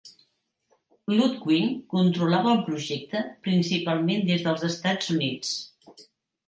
Ludwig 1.19 1.67
controlava 1.97 2.55
el 2.55 2.65
projecte 2.71 3.23
principalment 3.49 4.27
des 4.33 4.49
dels 4.49 4.69
Estats 4.75 5.17
Units. 5.19 5.57